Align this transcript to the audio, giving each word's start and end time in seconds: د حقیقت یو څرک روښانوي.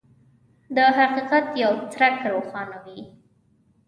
د 0.75 0.77
حقیقت 0.97 1.45
یو 1.63 1.73
څرک 1.93 2.15
روښانوي. 2.31 2.99